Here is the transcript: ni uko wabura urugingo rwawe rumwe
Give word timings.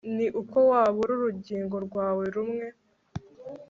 ni 0.15 0.27
uko 0.41 0.57
wabura 0.69 1.11
urugingo 1.17 1.75
rwawe 1.85 2.23
rumwe 2.35 2.65